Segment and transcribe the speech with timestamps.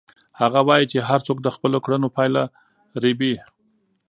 [0.41, 2.43] هغه وایي چې هر څوک د خپلو کړنو پایله
[3.03, 3.33] رېبي.